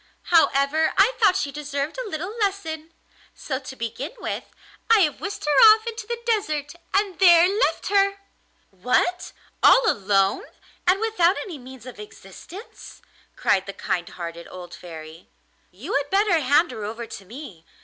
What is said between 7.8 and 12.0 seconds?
her!' 'What! all alone, and without any means of